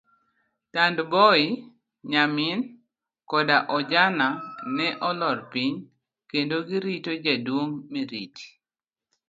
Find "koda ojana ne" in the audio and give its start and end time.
3.29-4.87